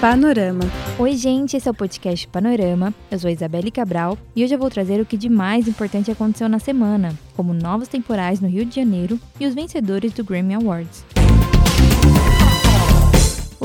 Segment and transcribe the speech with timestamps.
[0.00, 0.60] Panorama.
[0.98, 2.92] Oi, gente, esse é o podcast Panorama.
[3.10, 6.50] Eu sou Isabelle Cabral e hoje eu vou trazer o que de mais importante aconteceu
[6.50, 11.02] na semana, como novos temporais no Rio de Janeiro e os vencedores do Grammy Awards.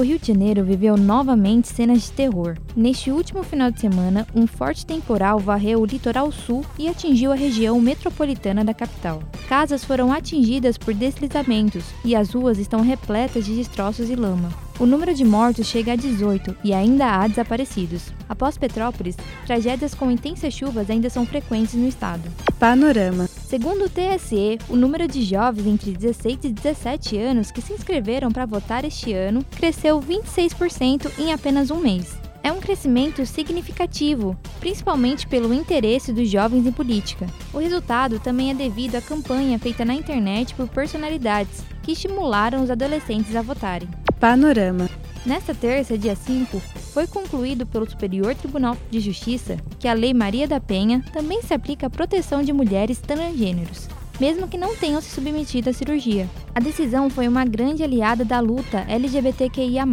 [0.02, 2.58] O Rio de Janeiro viveu novamente cenas de terror.
[2.76, 7.36] Neste último final de semana, um forte temporal varreu o litoral sul e atingiu a
[7.36, 9.22] região metropolitana da capital.
[9.48, 14.52] Casas foram atingidas por deslizamentos e as ruas estão repletas de destroços e lama.
[14.80, 18.12] O número de mortos chega a 18 e ainda há desaparecidos.
[18.28, 22.28] Após Petrópolis, tragédias com intensas chuvas ainda são frequentes no estado.
[22.58, 23.30] Panorama.
[23.52, 28.32] Segundo o TSE, o número de jovens entre 16 e 17 anos que se inscreveram
[28.32, 32.18] para votar este ano cresceu 26% em apenas um mês.
[32.42, 37.28] É um crescimento significativo, principalmente pelo interesse dos jovens em política.
[37.54, 42.72] O resultado também é devido à campanha feita na internet por personalidades que estimularam os
[42.72, 43.90] adolescentes a votarem.
[44.18, 44.90] Panorama.
[45.26, 46.62] Nesta terça, dia 5,
[46.94, 51.54] foi concluído pelo Superior Tribunal de Justiça que a Lei Maria da Penha também se
[51.54, 53.88] aplica à proteção de mulheres transgêneros,
[54.20, 56.30] mesmo que não tenham se submetido à cirurgia.
[56.54, 59.86] A decisão foi uma grande aliada da luta LGBTQIA.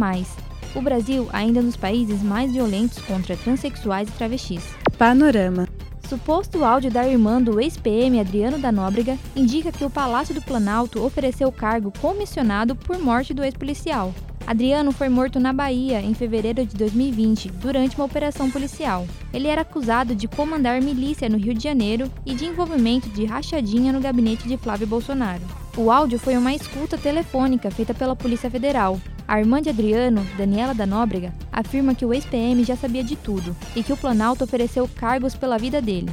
[0.75, 4.63] O Brasil ainda é um dos países mais violentos contra transexuais e travestis.
[4.97, 5.67] Panorama.
[6.07, 11.03] Suposto áudio da irmã do ex-PM Adriano da Nóbrega indica que o Palácio do Planalto
[11.03, 14.13] ofereceu cargo comissionado por morte do ex-policial.
[14.49, 19.05] Adriano foi morto na Bahia em fevereiro de 2020, durante uma operação policial.
[19.31, 23.93] Ele era acusado de comandar milícia no Rio de Janeiro e de envolvimento de rachadinha
[23.93, 25.43] no gabinete de Flávio Bolsonaro.
[25.77, 28.99] O áudio foi uma escuta telefônica feita pela Polícia Federal.
[29.27, 33.55] A irmã de Adriano, Daniela da Nóbrega, afirma que o ex-PM já sabia de tudo
[33.75, 36.09] e que o Planalto ofereceu cargos pela vida dele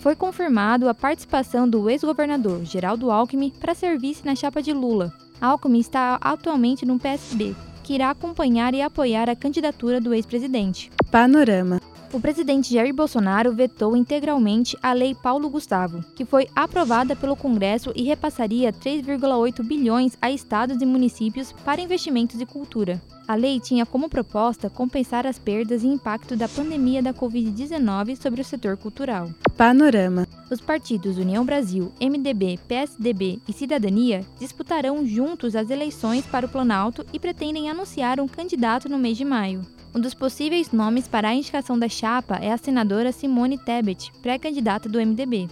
[0.00, 5.12] foi confirmado a participação do ex-governador Geraldo Alckmin para serviço na chapa de Lula.
[5.40, 7.54] Alckmin está atualmente no PSB,
[7.84, 10.90] que irá acompanhar e apoiar a candidatura do ex-presidente.
[11.10, 11.80] Panorama.
[12.10, 17.92] O presidente Jair Bolsonaro vetou integralmente a Lei Paulo Gustavo, que foi aprovada pelo Congresso
[17.94, 23.00] e repassaria 3,8 bilhões a estados e municípios para investimentos e cultura.
[23.26, 28.40] A lei tinha como proposta compensar as perdas e impacto da pandemia da Covid-19 sobre
[28.40, 29.28] o setor cultural.
[29.54, 30.26] Panorama.
[30.50, 37.04] Os partidos União Brasil, MDB, PSDB e Cidadania disputarão juntos as eleições para o Planalto
[37.12, 39.60] e pretendem anunciar um candidato no mês de maio.
[39.94, 44.88] Um dos possíveis nomes para a indicação da chapa é a senadora Simone Tebet, pré-candidata
[44.88, 45.48] do MDB.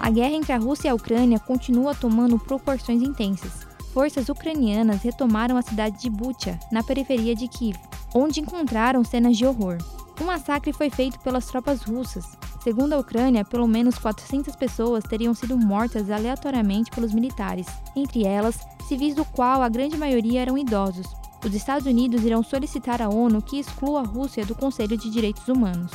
[0.00, 5.56] A guerra entre a Rússia e a Ucrânia continua tomando proporções intensas forças ucranianas retomaram
[5.56, 7.78] a cidade de Bucha, na periferia de Kiev,
[8.12, 9.78] onde encontraram cenas de horror.
[10.20, 12.36] O massacre foi feito pelas tropas russas.
[12.60, 18.58] Segundo a Ucrânia, pelo menos 400 pessoas teriam sido mortas aleatoriamente pelos militares, entre elas,
[18.88, 21.06] civis do qual a grande maioria eram idosos.
[21.44, 25.46] Os Estados Unidos irão solicitar à ONU que exclua a Rússia do Conselho de Direitos
[25.46, 25.92] Humanos.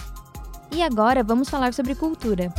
[0.72, 2.54] E agora vamos falar sobre cultura.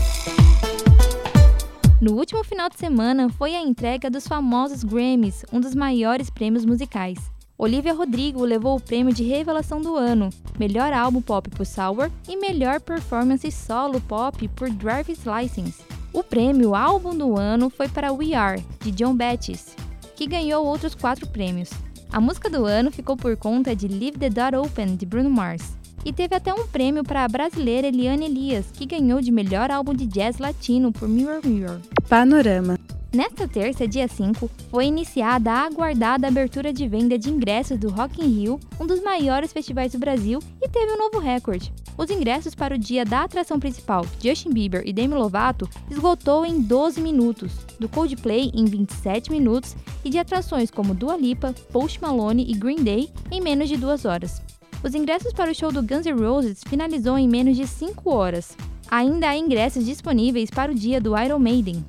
[2.00, 6.64] No último final de semana foi a entrega dos famosos Grammys, um dos maiores prêmios
[6.64, 7.18] musicais.
[7.56, 12.36] Olivia Rodrigo levou o prêmio de revelação do ano, melhor álbum pop por Sour e
[12.36, 15.84] melhor performance solo pop por Driver's License.
[16.12, 19.76] O prêmio álbum do ano foi para We Are, de John Bettis,
[20.16, 21.70] que ganhou outros quatro prêmios.
[22.12, 25.76] A música do ano ficou por conta de Leave the Door Open, de Bruno Mars.
[26.04, 29.94] E teve até um prêmio para a brasileira Eliane Elias, que ganhou de melhor álbum
[29.94, 31.78] de jazz latino por Mirror Mirror.
[32.08, 32.76] Panorama.
[33.12, 38.24] Nesta terça, dia 5, foi iniciada a aguardada abertura de venda de ingressos do Rock
[38.24, 41.72] in Rio, um dos maiores festivais do Brasil, e teve um novo recorde.
[41.98, 46.60] Os ingressos para o dia da atração principal, Justin Bieber e Demi Lovato, esgotou em
[46.60, 49.74] 12 minutos, do Coldplay em 27 minutos
[50.04, 54.04] e de atrações como Dua Lipa, Post Malone e Green Day em menos de duas
[54.04, 54.40] horas.
[54.84, 58.56] Os ingressos para o show do Guns N' Roses finalizou em menos de 5 horas.
[58.88, 61.84] Ainda há ingressos disponíveis para o dia do Iron Maiden.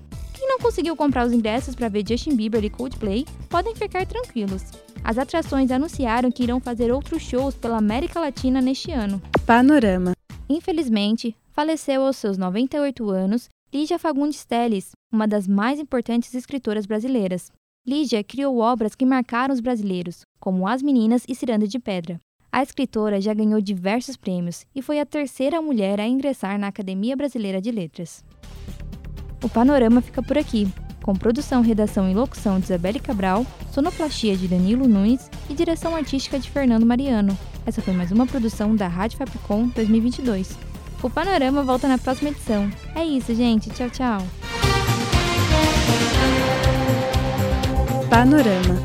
[0.62, 4.64] Conseguiu comprar os ingressos para ver Justin Bieber e Coldplay, podem ficar tranquilos.
[5.04, 9.20] As atrações anunciaram que irão fazer outros shows pela América Latina neste ano.
[9.46, 10.12] Panorama.
[10.48, 17.52] Infelizmente, faleceu aos seus 98 anos Lígia Fagundes Telles, uma das mais importantes escritoras brasileiras.
[17.88, 22.20] Lígia criou obras que marcaram os brasileiros, como As Meninas e Ciranda de Pedra.
[22.52, 27.16] A escritora já ganhou diversos prêmios e foi a terceira mulher a ingressar na Academia
[27.16, 28.24] Brasileira de Letras.
[29.44, 30.72] O panorama fica por aqui,
[31.02, 36.40] com produção, redação e locução de Isabelle Cabral, sonoplastia de Danilo Nunes e direção artística
[36.40, 37.38] de Fernando Mariano.
[37.66, 40.58] Essa foi mais uma produção da Rádio Fapcom 2022.
[41.02, 42.70] O panorama volta na próxima edição.
[42.96, 43.72] É isso, gente.
[43.72, 44.22] Tchau, tchau.
[48.08, 48.76] Panorama.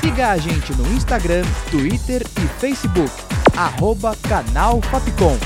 [0.00, 3.33] Siga a gente no Instagram, Twitter e Facebook.
[3.56, 5.38] Arroba Canal Fapcom.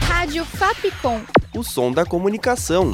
[0.00, 1.20] Rádio Fapcom.
[1.56, 2.92] O som da comunicação.